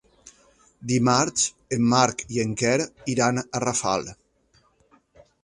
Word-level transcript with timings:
Dimarts 0.91 1.43
en 1.77 1.85
Marc 1.91 2.23
i 2.37 2.41
en 2.45 2.57
Quer 2.63 2.73
iran 3.15 3.43
a 3.45 3.63
Rafal. 3.67 4.11